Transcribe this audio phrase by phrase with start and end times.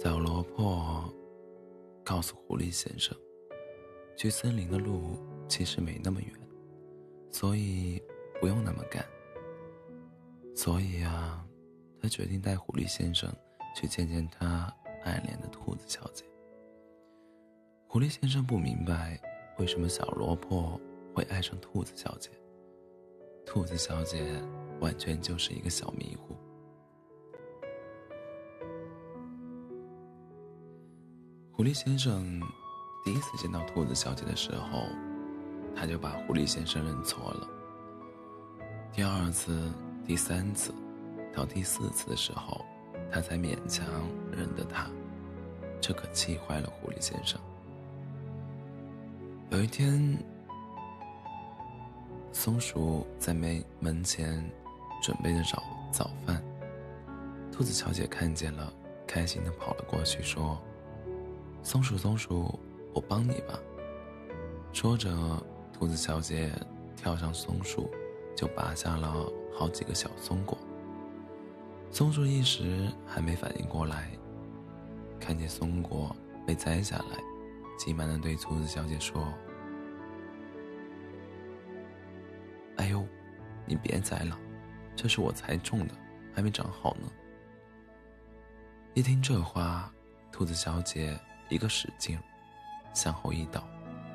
[0.00, 1.12] 小萝卜
[2.04, 3.18] 告诉狐狸先生，
[4.16, 5.18] 去森林的路
[5.48, 6.32] 其实没那么远，
[7.32, 8.00] 所以
[8.40, 9.04] 不用那么赶。
[10.54, 11.44] 所以啊，
[12.00, 13.28] 他决定带狐狸先生
[13.74, 14.72] 去见见他
[15.02, 16.24] 暗恋的兔子小姐。
[17.88, 19.20] 狐狸先生不明白
[19.58, 20.80] 为什么小萝卜
[21.12, 22.30] 会爱上兔子小姐，
[23.44, 24.40] 兔子小姐
[24.78, 26.36] 完全就是一个小迷糊。
[31.58, 32.40] 狐狸先生
[33.02, 34.84] 第一次见到兔子小姐的时候，
[35.74, 37.48] 他就把狐狸先生认错了。
[38.92, 39.68] 第二次、
[40.06, 40.72] 第三次，
[41.34, 42.64] 到第四次的时候，
[43.10, 43.84] 他才勉强
[44.30, 44.86] 认得她，
[45.80, 47.40] 这可气坏了狐狸先生。
[49.50, 50.16] 有一天，
[52.30, 54.48] 松鼠在门门前
[55.02, 56.40] 准备着早早饭，
[57.50, 58.72] 兔子小姐看见了，
[59.08, 60.56] 开心的跑了过去，说。
[61.68, 62.58] 松鼠，松鼠，
[62.94, 63.60] 我帮你吧。
[64.72, 65.10] 说着，
[65.70, 66.50] 兔子小姐
[66.96, 67.90] 跳上松树，
[68.34, 70.56] 就拔下了好几个小松果。
[71.90, 74.10] 松鼠一时还没反应过来，
[75.20, 77.18] 看见松果被摘下来，
[77.78, 79.30] 急忙的对兔子小姐说
[82.80, 83.06] ：“哎呦，
[83.66, 84.38] 你别摘了，
[84.96, 85.94] 这是我才种的，
[86.34, 87.12] 还没长好呢。”
[88.96, 89.92] 一听这话，
[90.32, 91.14] 兔子小姐。
[91.48, 92.18] 一个使劲，
[92.92, 93.66] 向后一倒，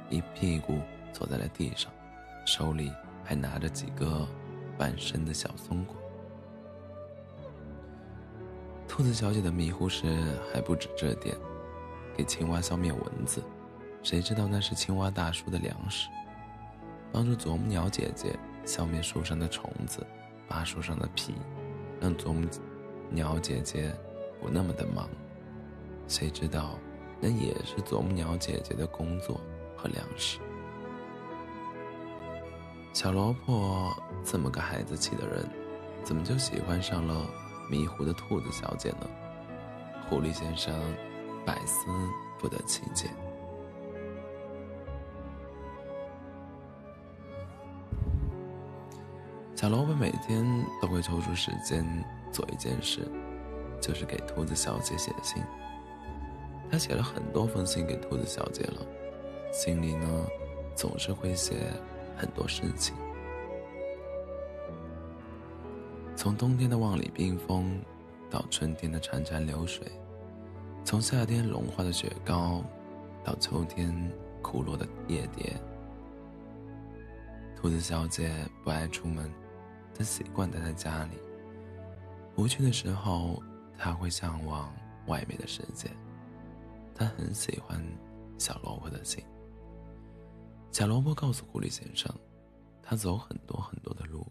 [0.09, 0.79] 一屁股
[1.11, 1.91] 坐在了地上，
[2.45, 2.91] 手里
[3.23, 4.27] 还拿着几个
[4.77, 5.95] 半生的小松果。
[8.87, 10.05] 兔子小姐的迷糊事
[10.53, 11.35] 还不止这点，
[12.15, 13.43] 给青蛙消灭蚊子，
[14.03, 16.09] 谁知道那是青蛙大叔的粮食；
[17.11, 20.05] 帮助啄木鸟姐姐消灭树上的虫子，
[20.47, 21.33] 扒树上的皮，
[21.99, 22.47] 让啄木
[23.09, 23.91] 鸟姐姐
[24.39, 25.09] 不那么的忙，
[26.07, 26.77] 谁知道？
[27.23, 29.39] 那也是啄木鸟姐姐的工作
[29.77, 30.39] 和粮食。
[32.91, 33.89] 小萝卜
[34.25, 35.49] 这么个孩子气的人，
[36.03, 37.25] 怎么就喜欢上了
[37.71, 39.09] 迷糊的兔子小姐呢？
[40.09, 40.77] 狐狸先生
[41.45, 41.87] 百思
[42.37, 43.09] 不得其解。
[49.55, 50.45] 小萝卜每天
[50.81, 51.85] 都会抽出时间
[52.33, 53.09] 做一件事，
[53.79, 55.41] 就是给兔子小姐写信。
[56.73, 58.83] 他写了很多封信给兔子小姐了，
[59.51, 60.25] 信里呢，
[60.73, 61.71] 总是会写
[62.17, 62.95] 很多事情，
[66.15, 67.79] 从冬天的万里冰封，
[68.27, 69.85] 到春天的潺潺流水，
[70.83, 72.63] 从夏天融化的雪糕，
[73.23, 73.95] 到秋天
[74.41, 75.53] 枯落的叶蝶。
[77.55, 78.33] 兔子小姐
[78.63, 79.31] 不爱出门，
[79.93, 81.19] 她习惯待在家里。
[82.35, 83.39] 无趣的时候，
[83.77, 84.73] 她会向往
[85.05, 85.87] 外面的世界。
[86.95, 87.83] 他很喜欢
[88.37, 89.23] 小萝卜的信。
[90.71, 92.11] 小萝卜告诉狐狸先生，
[92.81, 94.25] 他走很多很多的路，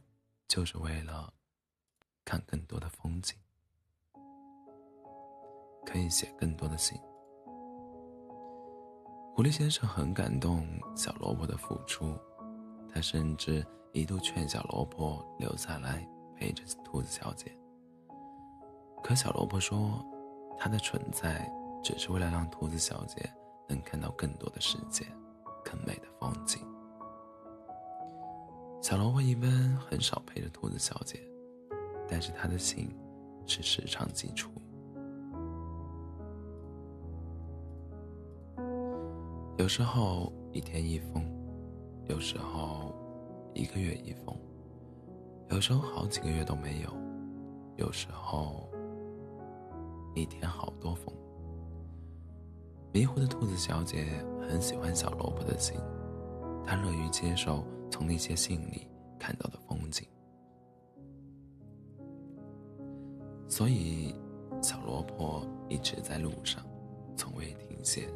[0.48, 1.32] 就是为了
[2.24, 3.36] 看更多的风景，
[5.86, 6.98] 可以写更多的信。
[9.34, 12.18] 狐狸先生很感动小萝卜的付出，
[12.92, 16.06] 他甚至一度劝小萝卜留下来
[16.36, 17.56] 陪着兔子小姐。
[19.02, 20.04] 可小萝卜说，
[20.58, 21.50] 他的存在。
[21.82, 23.28] 只是为了让兔子小姐
[23.68, 25.04] 能看到更多的世界，
[25.64, 26.60] 更美的风景。
[28.80, 31.18] 小萝卜一般很少陪着兔子小姐，
[32.08, 32.88] 但是他的信
[33.46, 34.50] 是时常寄出。
[39.58, 41.24] 有时候一天一封，
[42.08, 42.94] 有时候
[43.54, 44.36] 一个月一封，
[45.50, 46.90] 有时候好几个月都没有，
[47.76, 48.68] 有时候
[50.14, 51.14] 一天好多封。
[52.92, 54.04] 迷糊的兔子小姐
[54.46, 55.80] 很喜欢小萝卜的信，
[56.66, 58.86] 她乐于接受从那些信里
[59.18, 60.06] 看到的风景，
[63.48, 64.14] 所以
[64.60, 66.62] 小萝卜一直在路上，
[67.16, 68.06] 从未停歇。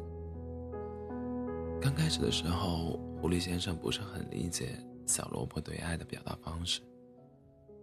[1.81, 6.81] 刚开始的时候，狐狸先生不是很理解小萝卜对爱的表达方式，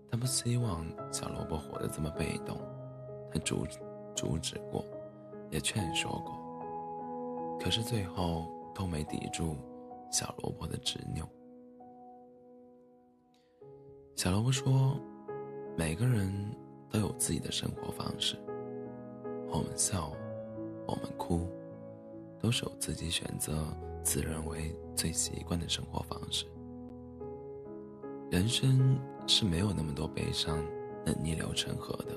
[0.08, 2.56] 他不希望小萝卜活得这么被动，
[3.32, 3.66] 他阻
[4.14, 4.84] 阻止过，
[5.50, 6.43] 也劝说过。
[7.64, 9.56] 可是最后都没抵住
[10.12, 11.26] 小萝卜的执拗。
[14.14, 15.00] 小萝卜说
[15.74, 16.30] ：“每个人
[16.90, 18.36] 都有自己的生活方式，
[19.48, 20.12] 我们笑，
[20.86, 21.48] 我们哭，
[22.38, 23.66] 都是有自己选择
[24.02, 26.44] 自认为最习惯的生活方式。
[28.30, 30.62] 人生是没有那么多悲伤
[31.02, 32.12] 能逆流成河的，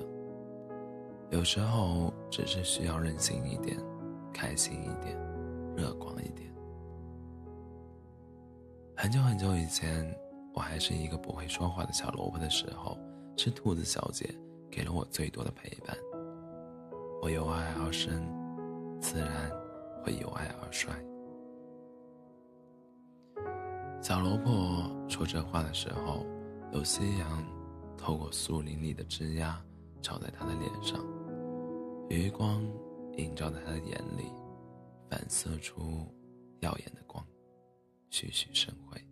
[1.30, 3.78] 有时候只是需要任性一点，
[4.30, 5.18] 开心一点，
[5.78, 6.52] 乐观一点。
[8.96, 10.04] 很久很久以前，
[10.52, 12.98] 我还是一个不会说话的小萝卜的时候，
[13.36, 14.28] 是兔子小姐
[14.68, 15.96] 给了我最多的陪伴。
[17.22, 18.10] 我由爱而生，
[19.00, 19.48] 自然
[20.02, 20.92] 会由爱而衰。
[24.02, 24.50] 小萝卜
[25.08, 26.26] 说这话的时候，
[26.72, 27.44] 有夕阳
[27.96, 29.54] 透过树林里的枝桠
[30.02, 31.00] 照在他的脸上，
[32.08, 32.60] 余光
[33.16, 34.32] 映照在他的眼里，
[35.08, 36.06] 反射出
[36.60, 37.26] 耀眼的光，
[38.10, 39.02] 栩栩生辉。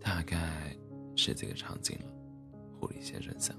[0.00, 0.76] 大概
[1.16, 2.12] 是这个场景了，
[2.78, 3.56] 狐狸先生想。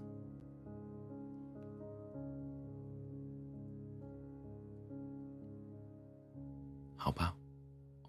[6.95, 7.37] 好吧，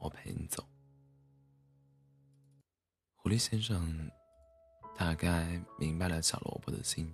[0.00, 0.64] 我陪你走。
[3.14, 4.10] 狐狸先生
[4.96, 7.12] 大概明白了小萝卜的心，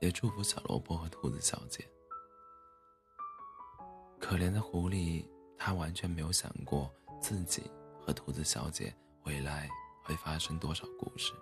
[0.00, 1.86] 也祝福小萝卜和兔子小姐。
[4.20, 5.26] 可怜的狐狸，
[5.58, 6.88] 他完全没有想过
[7.20, 7.62] 自己
[7.98, 8.94] 和兔子小姐
[9.24, 9.68] 未来
[10.04, 11.32] 会发生多少故事。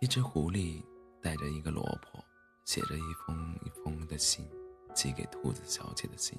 [0.00, 0.82] 一只狐狸
[1.20, 2.24] 带着一个萝卜，
[2.64, 4.48] 写着一封一封的信，
[4.94, 6.38] 寄给兔子小姐的信。